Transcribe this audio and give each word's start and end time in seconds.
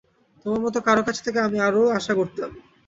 তোমার 0.41 0.59
মতো 0.63 0.79
কারও 0.87 1.03
কাছ 1.07 1.17
থেকে 1.25 1.39
আমি 1.41 1.57
আরও 1.67 1.81
আশা 1.97 2.13
করতাম। 2.19 2.49